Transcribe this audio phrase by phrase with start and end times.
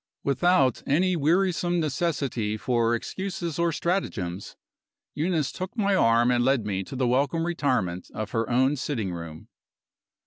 [0.23, 4.55] Without any wearisome necessity for excuses or stratagems,
[5.13, 9.13] Eunice took my arm and led me to the welcome retirement of her own sitting
[9.13, 9.47] room.